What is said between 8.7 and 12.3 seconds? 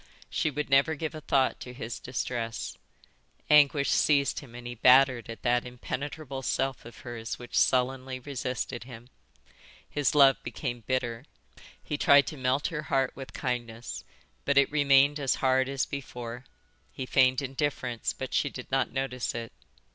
him. His love became bitter. He tried